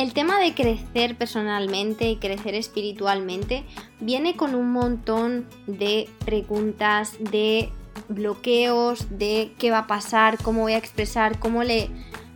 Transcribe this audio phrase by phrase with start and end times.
[0.00, 3.64] El tema de crecer personalmente y crecer espiritualmente
[4.00, 7.68] viene con un montón de preguntas, de
[8.08, 11.90] bloqueos, de qué va a pasar, cómo voy a expresar, cómo le,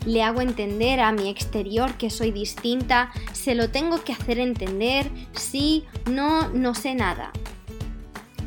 [0.05, 5.09] le hago entender a mi exterior que soy distinta, se lo tengo que hacer entender,
[5.33, 7.33] sí, no, no sé nada.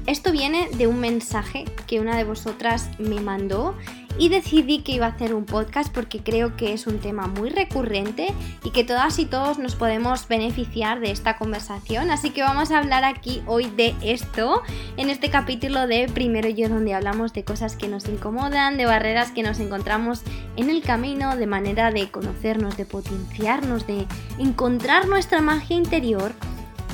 [0.05, 3.75] Esto viene de un mensaje que una de vosotras me mandó
[4.17, 7.49] y decidí que iba a hacer un podcast porque creo que es un tema muy
[7.49, 8.33] recurrente
[8.63, 12.09] y que todas y todos nos podemos beneficiar de esta conversación.
[12.11, 14.63] Así que vamos a hablar aquí hoy de esto,
[14.97, 19.31] en este capítulo de Primero Yo, donde hablamos de cosas que nos incomodan, de barreras
[19.31, 20.23] que nos encontramos
[20.55, 24.05] en el camino, de manera de conocernos, de potenciarnos, de
[24.39, 26.33] encontrar nuestra magia interior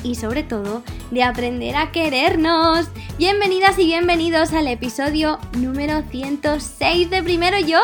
[0.03, 2.87] y sobre todo de aprender a querernos.
[3.17, 7.79] Bienvenidas y bienvenidos al episodio número 106 de Primero Yo.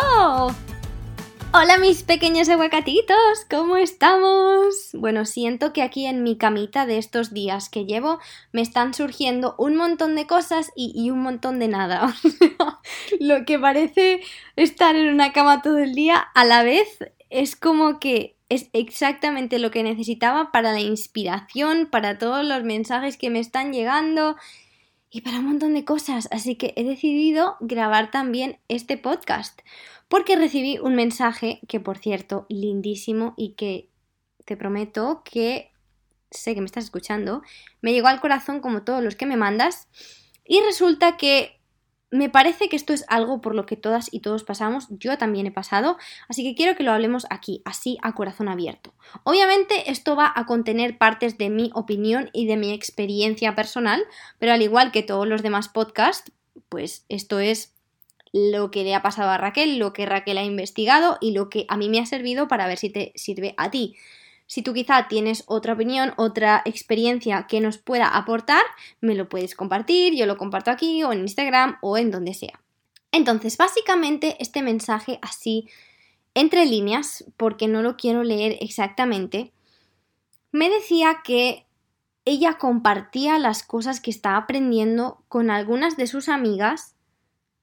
[1.51, 4.91] Hola mis pequeños aguacatitos, ¿cómo estamos?
[4.93, 8.19] Bueno, siento que aquí en mi camita de estos días que llevo
[8.51, 12.15] me están surgiendo un montón de cosas y, y un montón de nada.
[13.19, 14.21] Lo que parece
[14.55, 16.99] estar en una cama todo el día a la vez
[17.31, 23.17] es como que es exactamente lo que necesitaba para la inspiración, para todos los mensajes
[23.17, 24.35] que me están llegando
[25.11, 26.27] y para un montón de cosas.
[26.31, 29.61] Así que he decidido grabar también este podcast
[30.07, 33.89] porque recibí un mensaje que, por cierto, lindísimo y que
[34.45, 35.71] te prometo que
[36.31, 37.43] sé que me estás escuchando,
[37.81, 39.87] me llegó al corazón como todos los que me mandas
[40.43, 41.58] y resulta que
[42.11, 45.47] me parece que esto es algo por lo que todas y todos pasamos, yo también
[45.47, 48.93] he pasado, así que quiero que lo hablemos aquí, así a corazón abierto.
[49.23, 54.03] Obviamente esto va a contener partes de mi opinión y de mi experiencia personal,
[54.39, 56.31] pero al igual que todos los demás podcasts,
[56.69, 57.75] pues esto es
[58.31, 61.65] lo que le ha pasado a Raquel, lo que Raquel ha investigado y lo que
[61.67, 63.95] a mí me ha servido para ver si te sirve a ti.
[64.49, 68.63] Si tú quizá tienes otra opinión, otra experiencia que nos pueda aportar,
[68.99, 72.59] me lo puedes compartir, yo lo comparto aquí o en Instagram o en donde sea.
[73.11, 75.69] Entonces, básicamente este mensaje así
[76.33, 79.51] entre líneas, porque no lo quiero leer exactamente,
[80.51, 81.67] me decía que
[82.25, 86.95] ella compartía las cosas que está aprendiendo con algunas de sus amigas,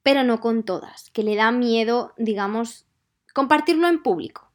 [0.04, 2.86] pero no con todas, que le da miedo, digamos,
[3.34, 4.45] compartirlo en público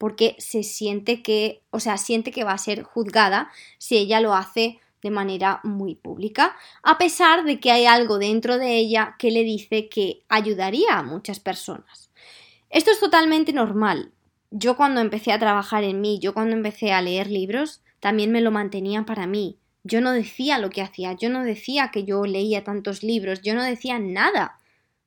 [0.00, 4.32] porque se siente que, o sea, siente que va a ser juzgada si ella lo
[4.32, 9.30] hace de manera muy pública, a pesar de que hay algo dentro de ella que
[9.30, 12.08] le dice que ayudaría a muchas personas.
[12.70, 14.10] Esto es totalmente normal.
[14.50, 18.40] Yo cuando empecé a trabajar en mí, yo cuando empecé a leer libros, también me
[18.40, 19.58] lo mantenía para mí.
[19.84, 23.52] Yo no decía lo que hacía, yo no decía que yo leía tantos libros, yo
[23.52, 24.59] no decía nada.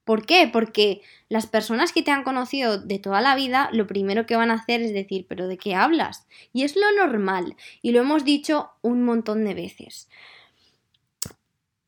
[0.04, 0.50] ¿Por qué?
[0.52, 4.52] Porque las personas que te han conocido de toda la vida, lo primero que van
[4.52, 6.28] a hacer es decir, pero ¿de qué hablas?
[6.52, 10.10] Y es lo normal, y lo hemos dicho un montón de veces.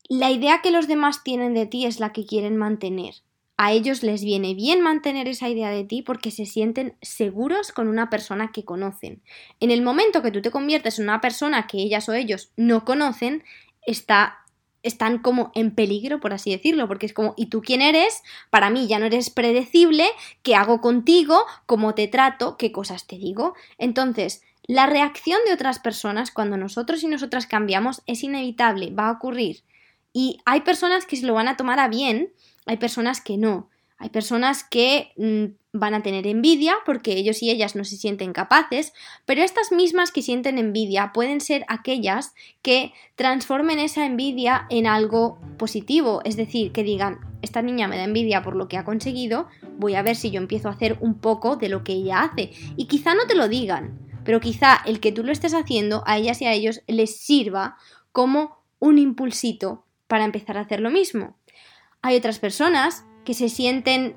[0.08, 3.14] La idea que los demás tienen de ti es la que quieren mantener.
[3.58, 7.88] A ellos les viene bien mantener esa idea de ti porque se sienten seguros con
[7.88, 9.22] una persona que conocen.
[9.60, 12.84] En el momento que tú te conviertes en una persona que ellas o ellos no
[12.84, 13.44] conocen,
[13.86, 14.45] está
[14.86, 18.22] están como en peligro, por así decirlo, porque es como, ¿y tú quién eres?
[18.50, 20.06] Para mí ya no eres predecible,
[20.42, 21.40] ¿qué hago contigo?
[21.66, 22.56] ¿Cómo te trato?
[22.56, 23.54] ¿Qué cosas te digo?
[23.78, 29.12] Entonces, la reacción de otras personas cuando nosotros y nosotras cambiamos es inevitable, va a
[29.12, 29.62] ocurrir.
[30.12, 32.32] Y hay personas que se lo van a tomar a bien,
[32.64, 33.68] hay personas que no.
[33.98, 38.32] Hay personas que mm, van a tener envidia porque ellos y ellas no se sienten
[38.32, 38.92] capaces,
[39.24, 45.38] pero estas mismas que sienten envidia pueden ser aquellas que transformen esa envidia en algo
[45.58, 49.48] positivo, es decir, que digan, esta niña me da envidia por lo que ha conseguido,
[49.78, 52.50] voy a ver si yo empiezo a hacer un poco de lo que ella hace.
[52.76, 56.18] Y quizá no te lo digan, pero quizá el que tú lo estés haciendo a
[56.18, 57.76] ellas y a ellos les sirva
[58.12, 61.36] como un impulsito para empezar a hacer lo mismo.
[62.02, 64.14] Hay otras personas que se sienten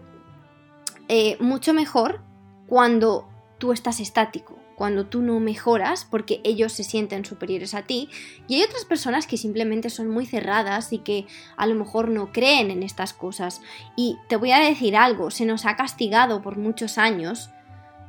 [1.10, 2.22] eh, mucho mejor
[2.68, 3.28] cuando
[3.58, 8.10] tú estás estático, cuando tú no mejoras porque ellos se sienten superiores a ti.
[8.48, 11.26] Y hay otras personas que simplemente son muy cerradas y que
[11.58, 13.62] a lo mejor no creen en estas cosas.
[13.98, 17.50] Y te voy a decir algo, se nos ha castigado por muchos años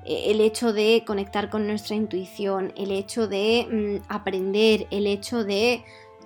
[0.05, 5.45] eh, el hecho de conectar con nuestra intuición, el hecho de mm, aprender, el hecho
[5.45, 5.83] de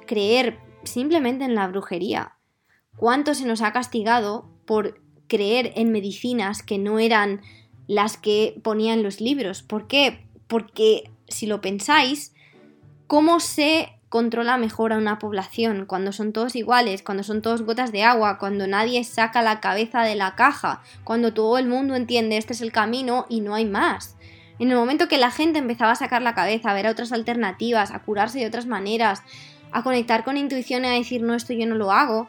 [0.07, 2.33] creer simplemente en la brujería.
[2.97, 7.41] ¿Cuánto se nos ha castigado por creer en medicinas que no eran
[7.87, 9.63] las que ponían los libros.
[9.63, 10.25] ¿Por qué?
[10.47, 12.35] Porque si lo pensáis,
[13.07, 17.91] ¿cómo se controla mejor a una población cuando son todos iguales, cuando son todos gotas
[17.91, 22.37] de agua, cuando nadie saca la cabeza de la caja, cuando todo el mundo entiende
[22.37, 24.17] este es el camino y no hay más?
[24.61, 27.91] En el momento que la gente empezaba a sacar la cabeza, a ver otras alternativas,
[27.91, 29.23] a curarse de otras maneras,
[29.73, 32.29] a conectar con intuición y a decir, no, esto yo no lo hago,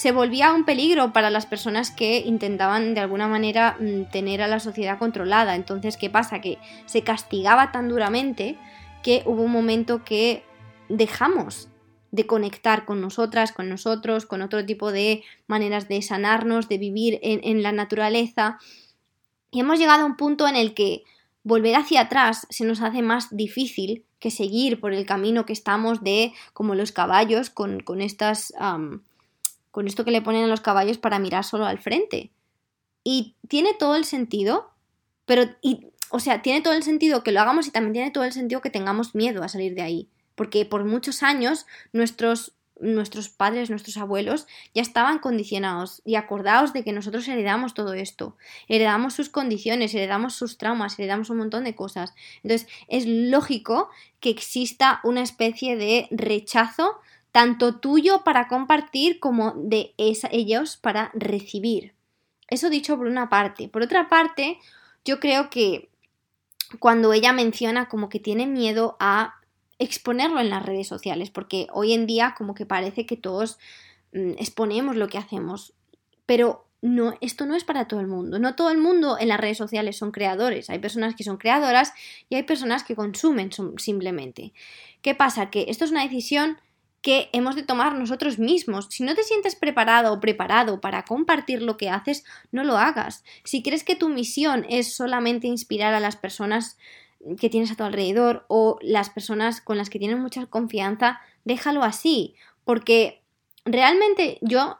[0.00, 4.48] se volvía un peligro para las personas que intentaban de alguna manera mm, tener a
[4.48, 5.54] la sociedad controlada.
[5.54, 6.40] Entonces, ¿qué pasa?
[6.40, 6.56] Que
[6.86, 8.56] se castigaba tan duramente
[9.02, 10.42] que hubo un momento que
[10.88, 11.68] dejamos
[12.12, 17.18] de conectar con nosotras, con nosotros, con otro tipo de maneras de sanarnos, de vivir
[17.22, 18.58] en, la naturaleza.
[19.50, 21.02] Y hemos llegado a un punto en el que
[21.42, 26.02] volver hacia atrás se nos hace más difícil que seguir por el camino que estamos
[26.02, 28.54] de como los caballos con, con estas
[29.70, 32.30] con esto que le ponen a los caballos para mirar solo al frente.
[33.04, 34.70] Y tiene todo el sentido,
[35.24, 38.24] pero, y, o sea, tiene todo el sentido que lo hagamos y también tiene todo
[38.24, 40.08] el sentido que tengamos miedo a salir de ahí.
[40.34, 46.82] Porque por muchos años nuestros, nuestros padres, nuestros abuelos ya estaban condicionados y acordados de
[46.82, 48.36] que nosotros heredamos todo esto.
[48.68, 52.14] Heredamos sus condiciones, heredamos sus traumas, heredamos un montón de cosas.
[52.42, 57.00] Entonces es lógico que exista una especie de rechazo
[57.32, 61.94] tanto tuyo para compartir como de ellos para recibir.
[62.48, 63.68] Eso dicho por una parte.
[63.68, 64.58] Por otra parte,
[65.04, 65.88] yo creo que
[66.78, 69.36] cuando ella menciona como que tiene miedo a
[69.78, 73.58] exponerlo en las redes sociales, porque hoy en día como que parece que todos
[74.12, 75.72] mm, exponemos lo que hacemos,
[76.26, 78.38] pero no, esto no es para todo el mundo.
[78.38, 80.70] No todo el mundo en las redes sociales son creadores.
[80.70, 81.92] Hay personas que son creadoras
[82.28, 84.52] y hay personas que consumen simplemente.
[85.02, 85.50] ¿Qué pasa?
[85.50, 86.58] Que esto es una decisión
[87.02, 88.88] que hemos de tomar nosotros mismos.
[88.90, 93.24] Si no te sientes preparado o preparado para compartir lo que haces, no lo hagas.
[93.44, 96.76] Si crees que tu misión es solamente inspirar a las personas
[97.38, 101.82] que tienes a tu alrededor o las personas con las que tienes mucha confianza, déjalo
[101.82, 103.22] así, porque
[103.64, 104.78] realmente yo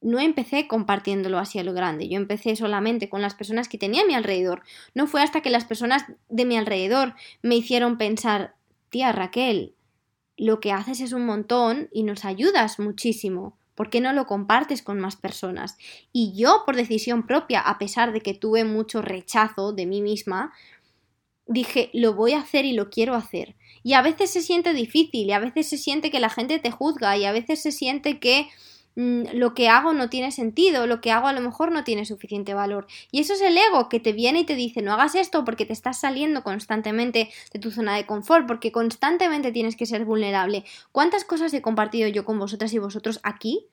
[0.00, 4.02] no empecé compartiéndolo así a lo grande, yo empecé solamente con las personas que tenía
[4.02, 4.62] a mi alrededor.
[4.94, 8.54] No fue hasta que las personas de mi alrededor me hicieron pensar,
[8.90, 9.74] tía Raquel,
[10.38, 13.58] lo que haces es un montón y nos ayudas muchísimo.
[13.74, 15.76] ¿Por qué no lo compartes con más personas?
[16.12, 20.52] Y yo, por decisión propia, a pesar de que tuve mucho rechazo de mí misma,
[21.46, 23.56] dije, lo voy a hacer y lo quiero hacer.
[23.82, 26.70] Y a veces se siente difícil, y a veces se siente que la gente te
[26.70, 28.48] juzga, y a veces se siente que
[28.98, 32.52] lo que hago no tiene sentido, lo que hago a lo mejor no tiene suficiente
[32.52, 32.88] valor.
[33.12, 35.64] Y eso es el ego que te viene y te dice no hagas esto porque
[35.64, 40.64] te estás saliendo constantemente de tu zona de confort, porque constantemente tienes que ser vulnerable.
[40.90, 43.68] ¿Cuántas cosas he compartido yo con vosotras y vosotros aquí?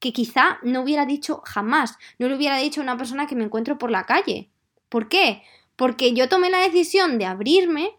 [0.00, 3.44] que quizá no hubiera dicho jamás, no le hubiera dicho a una persona que me
[3.44, 4.50] encuentro por la calle.
[4.90, 5.42] ¿Por qué?
[5.76, 7.92] Porque yo tomé la decisión de abrirme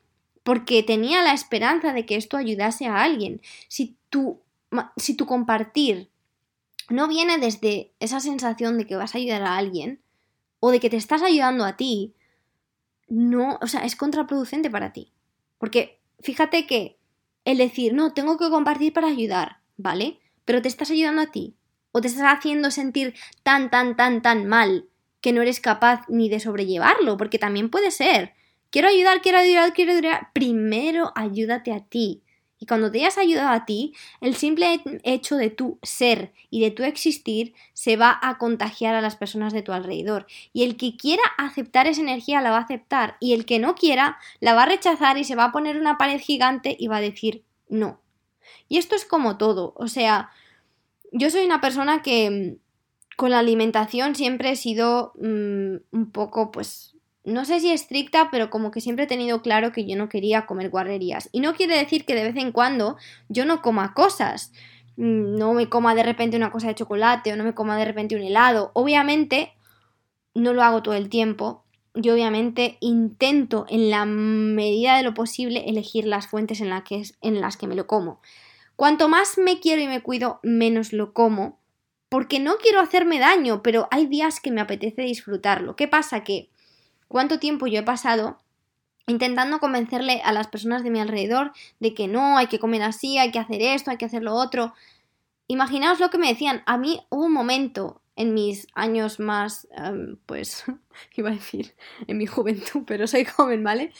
[0.43, 3.41] porque tenía la esperanza de que esto ayudase a alguien.
[3.67, 4.39] Si tu,
[4.97, 6.11] si tu compartir
[6.89, 10.01] no viene desde esa sensación de que vas a ayudar a alguien
[10.59, 12.15] o de que te estás ayudando a ti,
[13.07, 15.11] no, o sea, es contraproducente para ti.
[15.57, 16.97] Porque fíjate que
[17.43, 20.19] el decir, no, tengo que compartir para ayudar, ¿vale?
[20.45, 21.55] Pero te estás ayudando a ti
[21.91, 24.89] o te estás haciendo sentir tan, tan, tan, tan mal
[25.21, 28.33] que no eres capaz ni de sobrellevarlo, porque también puede ser.
[28.69, 30.29] Quiero ayudar, quiero ayudar, quiero ayudar.
[30.33, 32.24] Primero ayúdate a ti.
[32.59, 36.71] Y cuando te hayas ayudado a ti, el simple hecho de tu ser y de
[36.71, 40.25] tu existir se va a contagiar a las personas de tu alrededor.
[40.53, 43.17] Y el que quiera aceptar esa energía la va a aceptar.
[43.19, 45.97] Y el que no quiera la va a rechazar y se va a poner una
[45.97, 47.99] pared gigante y va a decir no.
[48.69, 49.73] Y esto es como todo.
[49.75, 50.29] O sea,
[51.11, 56.51] yo soy una persona que mm, con la alimentación siempre he sido mm, un poco
[56.51, 56.94] pues
[57.25, 60.45] no sé si estricta, pero como que siempre he tenido claro que yo no quería
[60.45, 61.27] comer guarrerías.
[61.31, 62.97] Y no quiere decir que de vez en cuando
[63.29, 64.53] yo no coma cosas.
[64.97, 67.85] Mm, no me coma de repente una cosa de chocolate o no me coma de
[67.85, 68.71] repente un helado.
[68.73, 69.53] Obviamente
[70.35, 71.63] no lo hago todo el tiempo.
[71.95, 77.41] Yo obviamente intento en la medida de lo posible elegir las fuentes en, que, en
[77.41, 78.21] las que me lo como.
[78.75, 81.57] Cuanto más me quiero y me cuido, menos lo como.
[82.07, 85.75] Porque no quiero hacerme daño, pero hay días que me apetece disfrutarlo.
[85.75, 86.23] ¿Qué pasa?
[86.23, 86.49] Que
[87.07, 88.37] cuánto tiempo yo he pasado
[89.07, 93.17] intentando convencerle a las personas de mi alrededor de que no, hay que comer así,
[93.17, 94.73] hay que hacer esto, hay que hacer lo otro.
[95.47, 96.63] Imaginaos lo que me decían.
[96.65, 100.63] A mí hubo un momento en mis años más, em, pues,
[101.15, 101.75] iba a decir,
[102.07, 103.91] en mi juventud, pero soy joven, ¿vale?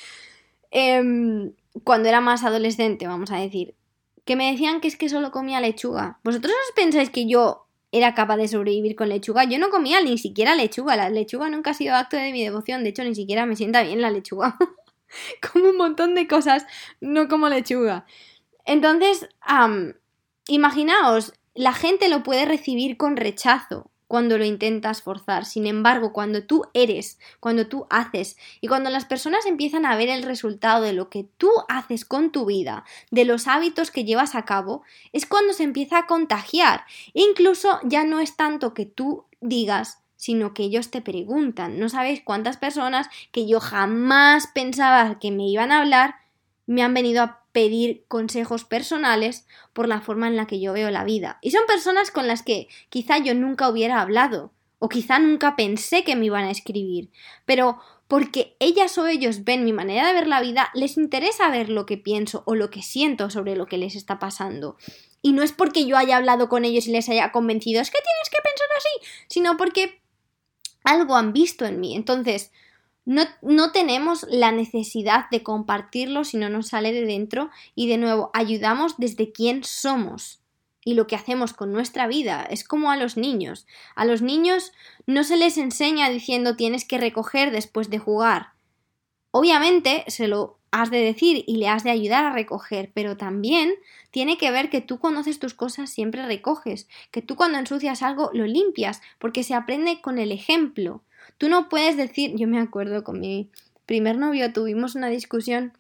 [0.72, 3.76] Em, cuando era más adolescente, vamos a decir,
[4.24, 6.20] que me decían que es que solo comía lechuga.
[6.24, 7.65] ¿Vosotros os pensáis que yo
[7.98, 9.46] era capaz de sobrevivir con lechuga.
[9.46, 10.98] Yo no comía ni siquiera lechuga.
[10.98, 12.84] La lechuga nunca ha sido acto de mi devoción.
[12.84, 14.58] De hecho, ni siquiera me sienta bien la lechuga.
[15.52, 16.66] como un montón de cosas,
[17.00, 18.06] no como lechuga.
[18.66, 19.30] Entonces,
[20.48, 23.90] imaginaos, la gente lo puede recibir con rechazo.
[24.08, 25.46] Cuando lo intentas forzar.
[25.46, 30.10] Sin embargo, cuando tú eres, cuando tú haces y cuando las personas empiezan a ver
[30.10, 34.36] el resultado de lo que tú haces con tu vida, de los hábitos que llevas
[34.36, 34.84] a cabo,
[35.14, 36.86] es cuando se empieza a contagiar.
[37.14, 41.80] Incluso ya no es tanto que tú digas, sino que ellos te preguntan.
[41.80, 46.16] No sabéis cuántas personas que yo jamás pensaba que me iban a hablar
[46.68, 50.92] me han venido a pedir consejos personales por la forma en la que yo veo
[50.92, 51.40] la vida.
[51.42, 56.04] Y son personas con las que quizá yo nunca hubiera hablado o quizá nunca pensé
[56.04, 57.12] que me iban a escribir,
[57.46, 61.70] pero porque ellas o ellos ven mi manera de ver la vida, les interesa ver
[61.70, 64.76] lo que pienso o lo que siento sobre lo que les está pasando.
[65.22, 68.02] Y no es porque yo haya hablado con ellos y les haya convencido, es que
[68.02, 70.02] tienes que pensar así, sino porque
[70.84, 71.96] algo han visto en mí.
[71.96, 72.52] Entonces,
[73.06, 78.32] no, tenemos la necesidad de compartirlo si no nos sale de dentro y de nuevo
[78.34, 80.42] ayudamos desde quién somos
[80.84, 82.46] y lo que hacemos con nuestra vida.
[82.50, 83.68] Es como a los niños.
[83.96, 84.72] A los niños
[85.06, 88.50] no se les enseña diciendo tienes que recoger después de jugar.
[89.32, 93.76] Obviamente se lo has de decir y le has de ayudar a recoger, pero también
[94.12, 98.30] tiene que ver que tú conoces tus cosas siempre recoges, que tú cuando ensucias algo
[98.34, 101.02] lo limpias, porque se aprende con el ejemplo.
[101.38, 103.50] Tú no puedes decir, yo me acuerdo con mi
[103.86, 105.74] primer novio tuvimos una discusión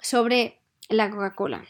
[0.00, 0.58] sobre
[0.88, 1.64] la Coca-Cola.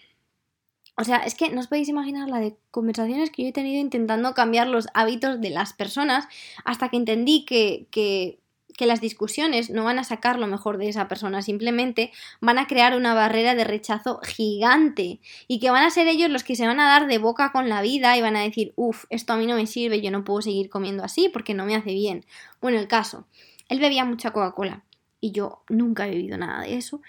[0.96, 3.80] O sea, es que no os podéis imaginar la de conversaciones que yo he tenido
[3.80, 6.26] intentando cambiar los hábitos de las personas
[6.64, 8.39] hasta que entendí que, que,
[8.80, 12.66] que las discusiones no van a sacar lo mejor de esa persona, simplemente van a
[12.66, 16.66] crear una barrera de rechazo gigante y que van a ser ellos los que se
[16.66, 19.36] van a dar de boca con la vida y van a decir, uff, esto a
[19.36, 22.24] mí no me sirve, yo no puedo seguir comiendo así porque no me hace bien.
[22.62, 23.26] Bueno, el caso,
[23.68, 24.82] él bebía mucha Coca-Cola
[25.20, 27.02] y yo nunca he bebido nada de eso.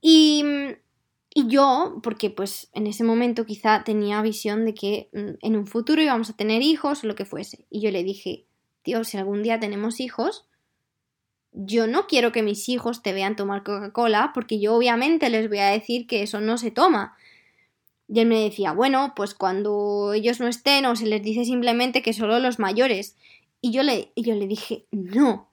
[0.00, 0.44] Y,
[1.34, 5.66] y yo, porque pues en ese momento quizá tenía visión de que mm, en un
[5.66, 7.66] futuro íbamos a tener hijos o lo que fuese.
[7.68, 8.46] Y yo le dije,
[8.82, 10.46] tío, si algún día tenemos hijos,
[11.54, 15.58] yo no quiero que mis hijos te vean tomar Coca-Cola porque yo obviamente les voy
[15.58, 17.16] a decir que eso no se toma.
[18.08, 22.02] Y él me decía, bueno, pues cuando ellos no estén o se les dice simplemente
[22.02, 23.16] que solo los mayores.
[23.60, 25.48] Y yo le, yo le dije, no.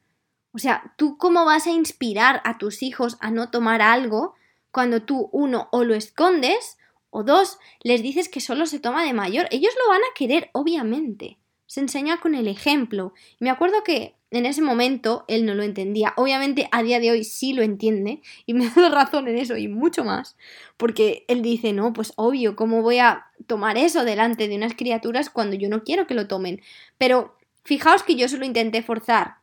[0.53, 4.33] O sea, ¿tú cómo vas a inspirar a tus hijos a no tomar algo
[4.71, 6.77] cuando tú, uno, o lo escondes,
[7.09, 9.47] o dos, les dices que solo se toma de mayor?
[9.51, 11.37] Ellos lo van a querer, obviamente.
[11.67, 13.13] Se enseña con el ejemplo.
[13.39, 16.13] Y me acuerdo que en ese momento él no lo entendía.
[16.15, 19.67] Obviamente a día de hoy sí lo entiende y me da razón en eso y
[19.67, 20.37] mucho más.
[20.77, 25.29] Porque él dice, no, pues obvio, ¿cómo voy a tomar eso delante de unas criaturas
[25.29, 26.61] cuando yo no quiero que lo tomen?
[26.97, 29.35] Pero fijaos que yo se lo intenté forzar.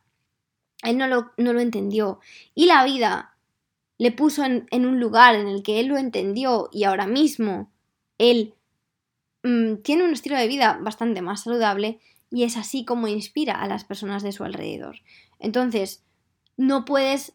[0.81, 2.19] Él no lo, no lo entendió.
[2.55, 3.35] Y la vida
[3.99, 7.69] le puso en, un lugar en el que él lo entendió y ahora mismo
[8.17, 8.55] él
[9.43, 11.99] mm, tiene un estilo de vida bastante más saludable
[12.31, 14.97] y es así como inspira a las personas de su alrededor.
[15.39, 16.03] Entonces,
[16.57, 17.33] no puedes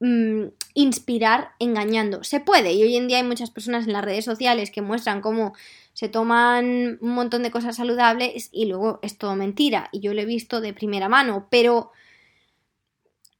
[0.00, 2.22] mm, inspirar engañando.
[2.24, 5.20] Se puede, y hoy en día hay muchas personas en las redes sociales que muestran
[5.20, 5.54] cómo
[5.92, 9.88] se toman un montón de cosas saludables y luego es todo mentira.
[9.92, 11.90] Y yo lo he visto de primera mano, pero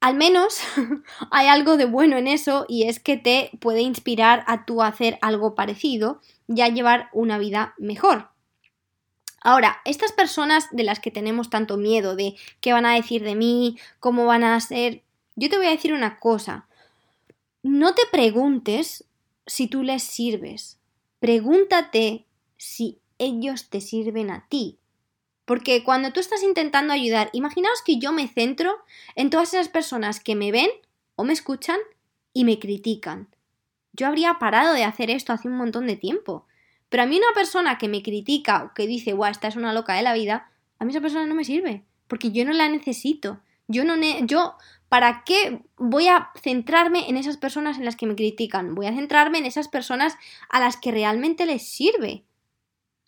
[0.01, 0.61] al menos
[1.31, 5.19] hay algo de bueno en eso y es que te puede inspirar a tú hacer
[5.23, 8.32] algo parecido y a llevar una vida mejor.
[9.43, 13.35] Ahora, estas personas de las que tenemos tanto miedo de qué van a decir de
[13.35, 15.03] mí, cómo van a ser,
[15.35, 16.67] yo te voy a decir una cosa.
[17.63, 19.05] No te preguntes
[19.47, 20.79] si tú les sirves.
[21.19, 24.79] Pregúntate si ellos te sirven a ti.
[25.45, 28.79] Porque cuando tú estás intentando ayudar, imaginaos que yo me centro
[29.17, 30.71] en todas esas personas que me ven
[31.17, 31.79] o me escuchan
[32.33, 33.29] y me critican.
[33.93, 36.47] Yo habría parado de hacer esto hace un montón de tiempo.
[36.93, 39.73] Pero a mí una persona que me critica o que dice, guau, esta es una
[39.73, 42.69] loca de la vida, a mí esa persona no me sirve, porque yo no la
[42.69, 43.41] necesito.
[43.67, 43.95] Yo no
[44.27, 44.57] yo
[44.91, 48.75] ¿para qué voy a centrarme en esas personas en las que me critican?
[48.75, 50.19] Voy a centrarme en esas personas
[50.51, 52.25] a las que realmente les sirve.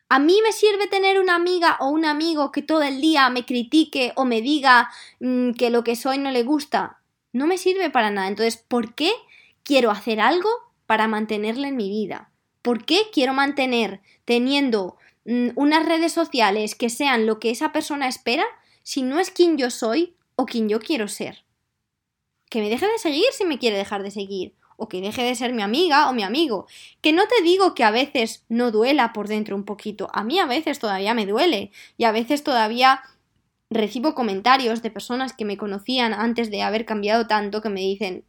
[0.08, 3.44] ¿A mí me sirve tener una amiga o un amigo que todo el día me
[3.44, 4.88] critique o me diga
[5.20, 7.02] mm, que lo que soy no le gusta?
[7.34, 8.28] No me sirve para nada.
[8.28, 9.12] Entonces, ¿por qué
[9.62, 10.48] quiero hacer algo
[10.86, 12.30] para mantenerle en mi vida?
[12.64, 18.08] ¿Por qué quiero mantener teniendo mm, unas redes sociales que sean lo que esa persona
[18.08, 18.46] espera
[18.82, 21.44] si no es quien yo soy o quien yo quiero ser?
[22.48, 25.34] Que me deje de seguir si me quiere dejar de seguir, o que deje de
[25.34, 26.66] ser mi amiga o mi amigo.
[27.02, 30.38] Que no te digo que a veces no duela por dentro un poquito, a mí
[30.38, 33.02] a veces todavía me duele y a veces todavía
[33.68, 38.24] recibo comentarios de personas que me conocían antes de haber cambiado tanto que me dicen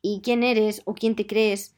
[0.00, 1.75] ¿y quién eres o quién te crees?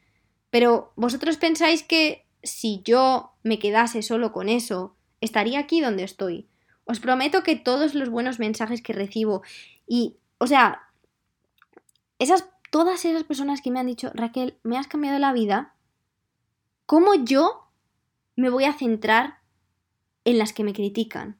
[0.50, 6.48] Pero vosotros pensáis que si yo me quedase solo con eso, estaría aquí donde estoy.
[6.84, 9.42] Os prometo que todos los buenos mensajes que recibo
[9.86, 10.88] y, o sea,
[12.70, 15.74] todas esas personas que me han dicho, Raquel, me has cambiado la vida,
[16.86, 17.68] ¿cómo yo
[18.36, 19.38] me voy a centrar
[20.24, 21.38] en las que me critican?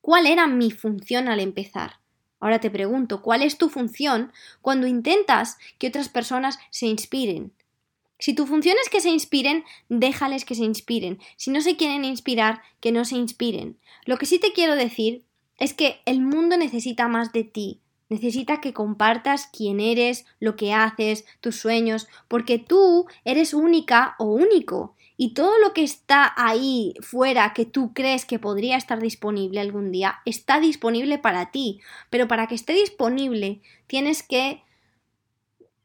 [0.00, 2.00] ¿Cuál era mi función al empezar?
[2.38, 7.52] Ahora te pregunto, ¿cuál es tu función cuando intentas que otras personas se inspiren?
[8.18, 11.18] Si tu función es que se inspiren, déjales que se inspiren.
[11.36, 13.78] Si no se quieren inspirar, que no se inspiren.
[14.04, 15.24] Lo que sí te quiero decir
[15.58, 17.80] es que el mundo necesita más de ti.
[18.08, 24.26] Necesita que compartas quién eres, lo que haces, tus sueños, porque tú eres única o
[24.26, 24.94] único.
[25.16, 29.90] Y todo lo que está ahí fuera que tú crees que podría estar disponible algún
[29.90, 31.80] día, está disponible para ti.
[32.10, 34.62] Pero para que esté disponible, tienes que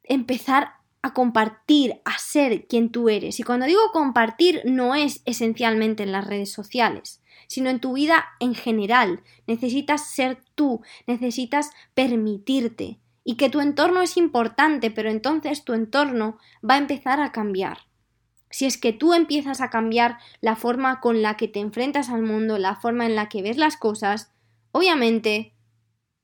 [0.03, 3.39] empezar a compartir, a ser quien tú eres.
[3.39, 8.25] Y cuando digo compartir, no es esencialmente en las redes sociales, sino en tu vida
[8.39, 9.23] en general.
[9.47, 12.99] Necesitas ser tú, necesitas permitirte.
[13.23, 17.79] Y que tu entorno es importante, pero entonces tu entorno va a empezar a cambiar.
[18.49, 22.21] Si es que tú empiezas a cambiar la forma con la que te enfrentas al
[22.21, 24.31] mundo, la forma en la que ves las cosas,
[24.71, 25.53] obviamente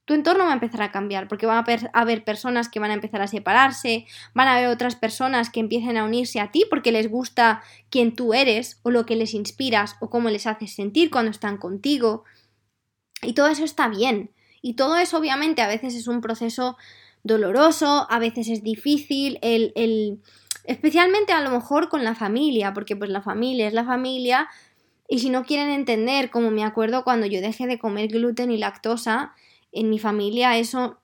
[0.07, 2.93] tu entorno va a empezar a cambiar, porque van a haber personas que van a
[2.93, 6.93] empezar a separarse, van a haber otras personas que empiecen a unirse a ti porque
[6.93, 11.11] les gusta quién tú eres, o lo que les inspiras, o cómo les haces sentir
[11.11, 12.23] cuando están contigo.
[13.21, 14.31] Y todo eso está bien.
[14.61, 16.77] Y todo eso obviamente a veces es un proceso
[17.23, 20.21] doloroso, a veces es difícil, el, el...
[20.63, 24.47] especialmente a lo mejor con la familia, porque pues la familia es la familia,
[25.09, 28.57] y si no quieren entender, como me acuerdo cuando yo dejé de comer gluten y
[28.57, 29.33] lactosa,
[29.79, 30.98] en mi familia eso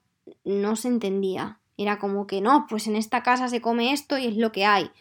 [0.43, 1.59] no se entendía.
[1.77, 4.65] Era como que no, pues en esta casa se come esto y es lo que
[4.65, 4.91] hay.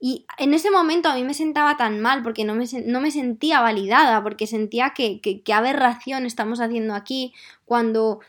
[0.00, 3.10] Y en ese momento a mí me sentaba tan mal porque no me, no me
[3.10, 7.34] sentía validada, porque sentía que, que, aberración estamos haciendo aquí
[7.66, 8.20] cuando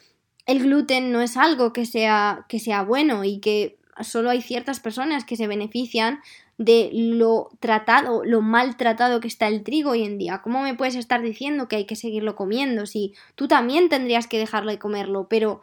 [0.45, 4.79] el gluten no es algo que sea, que sea bueno y que solo hay ciertas
[4.79, 6.20] personas que se benefician
[6.58, 10.41] de lo tratado, lo maltratado que está el trigo hoy en día.
[10.43, 14.38] ¿Cómo me puedes estar diciendo que hay que seguirlo comiendo si tú también tendrías que
[14.38, 15.28] dejarlo de comerlo?
[15.28, 15.62] Pero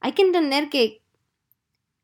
[0.00, 1.00] hay que entender que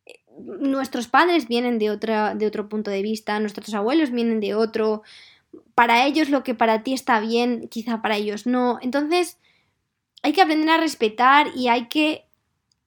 [0.06, 4.54] eh, nuestros padres vienen de, otra, de otro punto de vista, nuestros abuelos vienen de
[4.54, 5.02] otro.
[5.74, 8.78] Para ellos lo que para ti está bien, quizá para ellos no.
[8.82, 9.38] Entonces,
[10.22, 12.24] hay que aprender a respetar y hay que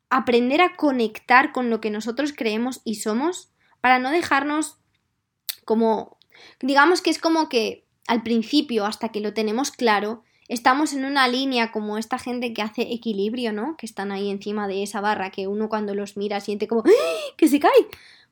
[0.09, 4.77] aprender a conectar con lo que nosotros creemos y somos para no dejarnos
[5.65, 6.17] como,
[6.61, 11.27] digamos que es como que al principio, hasta que lo tenemos claro, estamos en una
[11.27, 13.75] línea como esta gente que hace equilibrio, ¿no?
[13.77, 17.33] Que están ahí encima de esa barra que uno cuando los mira siente como ¡Ah!
[17.35, 17.71] que se cae.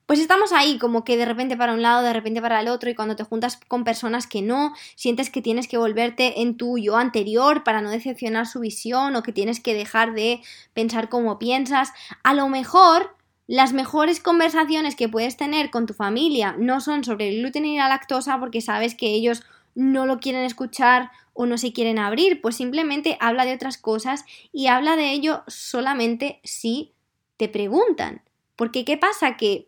[0.05, 2.91] Pues estamos ahí como que de repente para un lado, de repente para el otro
[2.91, 6.77] y cuando te juntas con personas que no, sientes que tienes que volverte en tu
[6.77, 10.41] yo anterior para no decepcionar su visión o que tienes que dejar de
[10.73, 11.91] pensar como piensas.
[12.21, 13.15] A lo mejor
[13.47, 17.77] las mejores conversaciones que puedes tener con tu familia no son sobre el gluten y
[17.77, 22.41] la lactosa porque sabes que ellos no lo quieren escuchar o no se quieren abrir,
[22.41, 26.93] pues simplemente habla de otras cosas y habla de ello solamente si
[27.37, 28.21] te preguntan.
[28.55, 29.35] Porque ¿qué pasa?
[29.35, 29.67] Que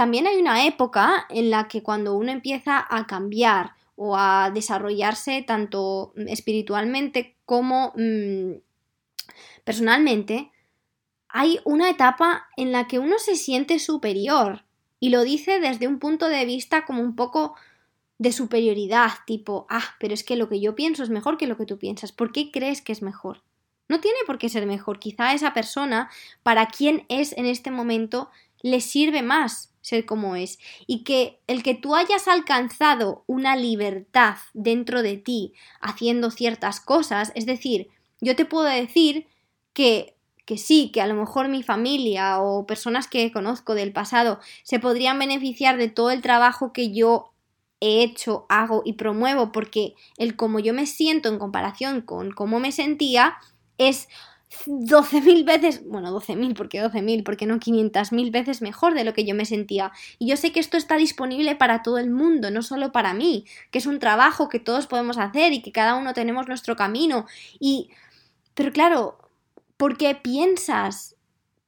[0.00, 5.42] también hay una época en la que cuando uno empieza a cambiar o a desarrollarse
[5.42, 8.52] tanto espiritualmente como mmm,
[9.62, 10.52] personalmente,
[11.28, 14.64] hay una etapa en la que uno se siente superior
[15.00, 17.54] y lo dice desde un punto de vista como un poco
[18.16, 21.58] de superioridad, tipo, ah, pero es que lo que yo pienso es mejor que lo
[21.58, 22.10] que tú piensas.
[22.10, 23.42] ¿Por qué crees que es mejor?
[23.86, 24.98] No tiene por qué ser mejor.
[24.98, 26.08] Quizá esa persona,
[26.42, 28.30] para quien es en este momento,
[28.62, 30.58] le sirve más ser como es.
[30.86, 37.32] Y que el que tú hayas alcanzado una libertad dentro de ti haciendo ciertas cosas,
[37.34, 37.88] es decir,
[38.20, 39.26] yo te puedo decir
[39.72, 40.16] que
[40.50, 44.80] que sí, que a lo mejor mi familia o personas que conozco del pasado se
[44.80, 47.30] podrían beneficiar de todo el trabajo que yo
[47.78, 52.58] he hecho, hago y promuevo, porque el cómo yo me siento en comparación con cómo
[52.58, 53.36] me sentía
[53.78, 54.08] es
[54.66, 59.34] 12.000 veces, bueno, 12.000, porque 12.000, porque no 500.000 veces mejor de lo que yo
[59.34, 59.92] me sentía.
[60.18, 63.44] Y yo sé que esto está disponible para todo el mundo, no solo para mí,
[63.70, 67.26] que es un trabajo que todos podemos hacer y que cada uno tenemos nuestro camino.
[67.60, 67.90] Y,
[68.54, 69.18] pero claro,
[69.76, 71.16] porque piensas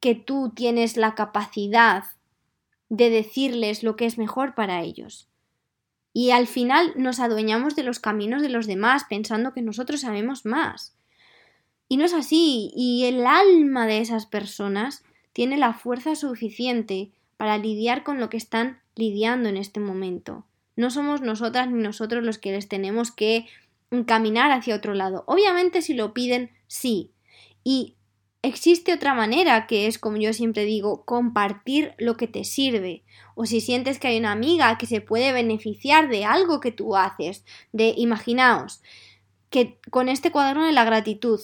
[0.00, 2.04] que tú tienes la capacidad
[2.88, 5.28] de decirles lo que es mejor para ellos.
[6.12, 10.44] Y al final nos adueñamos de los caminos de los demás pensando que nosotros sabemos
[10.44, 10.94] más.
[11.92, 17.58] Y no es así, y el alma de esas personas tiene la fuerza suficiente para
[17.58, 20.46] lidiar con lo que están lidiando en este momento.
[20.74, 23.44] No somos nosotras ni nosotros los que les tenemos que
[24.06, 25.24] caminar hacia otro lado.
[25.26, 27.10] Obviamente si lo piden, sí.
[27.62, 27.96] Y
[28.40, 33.02] existe otra manera que es, como yo siempre digo, compartir lo que te sirve.
[33.34, 36.96] O si sientes que hay una amiga que se puede beneficiar de algo que tú
[36.96, 37.44] haces.
[37.70, 38.80] De, imaginaos,
[39.50, 41.38] que con este cuaderno de la gratitud,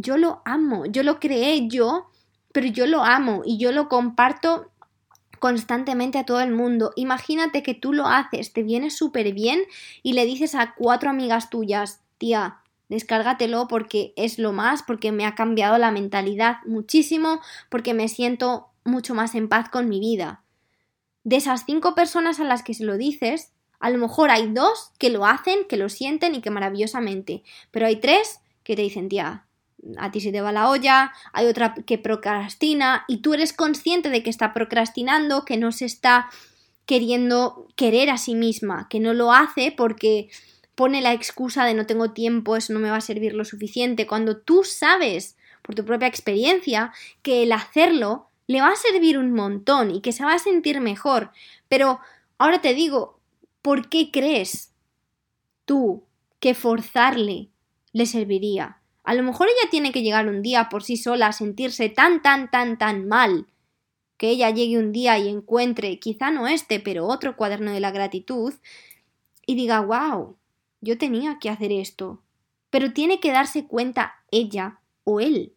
[0.00, 2.10] yo lo amo, yo lo creé yo,
[2.52, 4.70] pero yo lo amo y yo lo comparto
[5.38, 6.92] constantemente a todo el mundo.
[6.96, 9.60] Imagínate que tú lo haces, te viene súper bien
[10.02, 12.58] y le dices a cuatro amigas tuyas, tía,
[12.88, 18.68] descárgatelo porque es lo más, porque me ha cambiado la mentalidad muchísimo, porque me siento
[18.84, 20.42] mucho más en paz con mi vida.
[21.24, 24.92] De esas cinco personas a las que se lo dices, a lo mejor hay dos
[24.98, 29.08] que lo hacen, que lo sienten y que maravillosamente, pero hay tres que te dicen,
[29.08, 29.46] tía,
[29.98, 34.10] a ti se te va la olla, hay otra que procrastina y tú eres consciente
[34.10, 36.28] de que está procrastinando, que no se está
[36.86, 40.28] queriendo querer a sí misma, que no lo hace porque
[40.74, 44.06] pone la excusa de no tengo tiempo, eso no me va a servir lo suficiente,
[44.06, 49.32] cuando tú sabes por tu propia experiencia que el hacerlo le va a servir un
[49.32, 51.30] montón y que se va a sentir mejor.
[51.68, 52.00] Pero
[52.38, 53.20] ahora te digo,
[53.62, 54.72] ¿por qué crees
[55.64, 56.02] tú
[56.40, 57.50] que forzarle
[57.92, 58.79] le serviría?
[59.10, 62.22] A lo mejor ella tiene que llegar un día por sí sola a sentirse tan,
[62.22, 63.48] tan, tan, tan mal,
[64.16, 67.90] que ella llegue un día y encuentre, quizá no este, pero otro cuaderno de la
[67.90, 68.54] gratitud,
[69.44, 70.36] y diga, wow,
[70.80, 72.22] yo tenía que hacer esto.
[72.70, 75.54] Pero tiene que darse cuenta ella o él.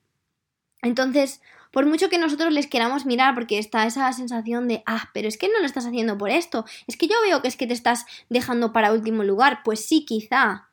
[0.81, 1.39] Entonces,
[1.69, 5.37] por mucho que nosotros les queramos mirar, porque está esa sensación de, ah, pero es
[5.37, 7.73] que no lo estás haciendo por esto, es que yo veo que es que te
[7.73, 10.69] estás dejando para último lugar, pues sí, quizá,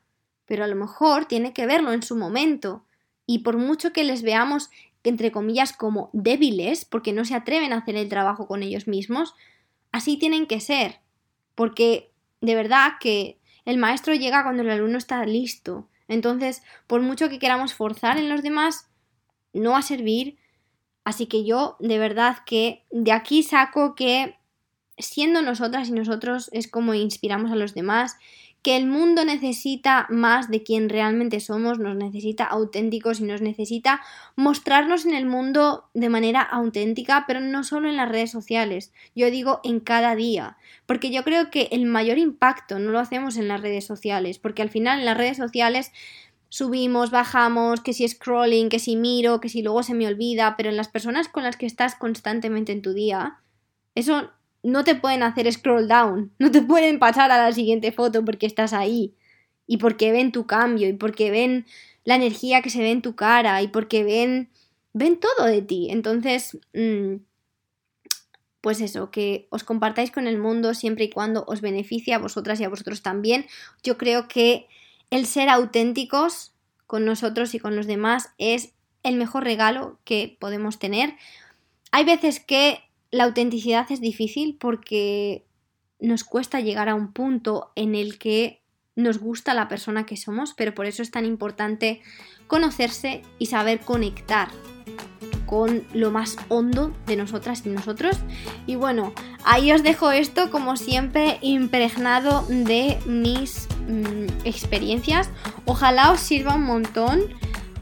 [0.51, 2.83] pero a lo mejor tiene que verlo en su momento.
[3.25, 4.69] Y por mucho que les veamos,
[5.01, 9.33] entre comillas, como débiles, porque no se atreven a hacer el trabajo con ellos mismos,
[9.93, 10.99] así tienen que ser.
[11.55, 12.11] Porque
[12.41, 15.87] de verdad que el maestro llega cuando el alumno está listo.
[16.09, 18.89] Entonces, por mucho que queramos forzar en los demás,
[19.53, 20.37] no va a servir.
[21.05, 24.35] Así que yo, de verdad que de aquí saco que
[24.97, 28.17] siendo nosotras y nosotros es como inspiramos a los demás
[28.61, 34.01] que el mundo necesita más de quien realmente somos, nos necesita auténticos y nos necesita
[34.35, 39.31] mostrarnos en el mundo de manera auténtica, pero no solo en las redes sociales, yo
[39.31, 43.47] digo en cada día, porque yo creo que el mayor impacto no lo hacemos en
[43.47, 45.91] las redes sociales, porque al final en las redes sociales
[46.49, 50.69] subimos, bajamos, que si scrolling, que si miro, que si luego se me olvida, pero
[50.69, 53.39] en las personas con las que estás constantemente en tu día,
[53.95, 54.31] eso
[54.63, 58.45] no te pueden hacer scroll down, no te pueden pasar a la siguiente foto porque
[58.45, 59.15] estás ahí
[59.67, 61.65] y porque ven tu cambio y porque ven
[62.03, 64.49] la energía que se ve en tu cara y porque ven
[64.93, 65.87] ven todo de ti.
[65.89, 67.15] Entonces, mm,
[68.61, 72.59] pues eso, que os compartáis con el mundo siempre y cuando os beneficie a vosotras
[72.59, 73.45] y a vosotros también.
[73.83, 74.67] Yo creo que
[75.09, 76.53] el ser auténticos
[76.85, 81.15] con nosotros y con los demás es el mejor regalo que podemos tener.
[81.91, 85.45] Hay veces que la autenticidad es difícil porque
[85.99, 88.61] nos cuesta llegar a un punto en el que
[88.95, 92.01] nos gusta la persona que somos, pero por eso es tan importante
[92.47, 94.49] conocerse y saber conectar
[95.45, 98.17] con lo más hondo de nosotras y nosotros.
[98.67, 105.29] Y bueno, ahí os dejo esto como siempre impregnado de mis mm, experiencias.
[105.65, 107.21] Ojalá os sirva un montón.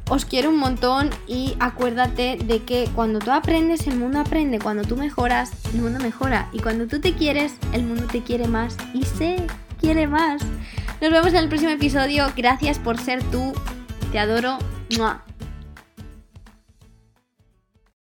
[0.10, 4.58] Os quiero un montón y acuérdate de que cuando tú aprendes, el mundo aprende.
[4.58, 6.50] Cuando tú mejoras, el mundo mejora.
[6.52, 9.38] Y cuando tú te quieres, el mundo te quiere más y se
[9.80, 10.42] quiere más.
[11.00, 12.26] Nos vemos en el próximo episodio.
[12.36, 13.54] Gracias por ser tú.
[14.12, 14.58] Te adoro.
[14.98, 15.29] ¡Mua!